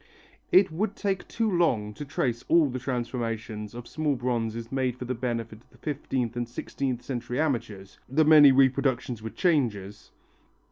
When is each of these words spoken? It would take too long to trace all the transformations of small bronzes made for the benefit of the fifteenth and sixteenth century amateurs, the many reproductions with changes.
It 0.51 0.71
would 0.71 0.95
take 0.95 1.27
too 1.27 1.51
long 1.51 1.93
to 1.93 2.03
trace 2.05 2.43
all 2.47 2.69
the 2.71 2.79
transformations 2.79 3.75
of 3.75 3.87
small 3.87 4.15
bronzes 4.15 4.71
made 4.71 4.97
for 4.97 5.05
the 5.05 5.13
benefit 5.13 5.59
of 5.61 5.69
the 5.69 5.77
fifteenth 5.77 6.35
and 6.35 6.49
sixteenth 6.49 7.03
century 7.03 7.39
amateurs, 7.39 7.99
the 8.09 8.25
many 8.25 8.51
reproductions 8.51 9.21
with 9.21 9.35
changes. 9.35 10.09